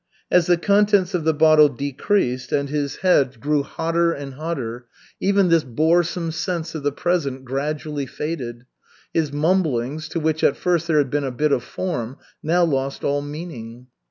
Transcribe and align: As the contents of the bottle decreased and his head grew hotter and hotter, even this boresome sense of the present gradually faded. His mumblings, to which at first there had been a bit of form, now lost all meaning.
As 0.31 0.47
the 0.47 0.57
contents 0.57 1.13
of 1.13 1.25
the 1.25 1.33
bottle 1.35 1.69
decreased 1.69 2.51
and 2.51 2.69
his 2.69 2.95
head 3.05 3.39
grew 3.39 3.61
hotter 3.61 4.11
and 4.11 4.33
hotter, 4.33 4.87
even 5.19 5.49
this 5.49 5.63
boresome 5.63 6.31
sense 6.31 6.73
of 6.73 6.81
the 6.81 6.91
present 6.91 7.45
gradually 7.45 8.07
faded. 8.07 8.65
His 9.13 9.31
mumblings, 9.31 10.09
to 10.09 10.19
which 10.19 10.43
at 10.43 10.57
first 10.57 10.87
there 10.87 10.97
had 10.97 11.11
been 11.11 11.23
a 11.23 11.29
bit 11.29 11.51
of 11.51 11.63
form, 11.63 12.17
now 12.41 12.63
lost 12.65 13.03
all 13.03 13.21
meaning. 13.21 13.89